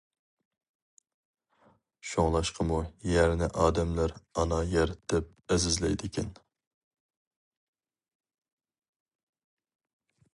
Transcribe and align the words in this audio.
شۇڭلاشقىمۇ 2.11 2.79
يەرنى 3.09 3.49
ئادەملەر 3.65 4.15
ئانا 4.43 4.61
يەر 4.71 4.93
دەپ 5.13 5.29
ئەزىزلەيدىكەن. 5.49 6.35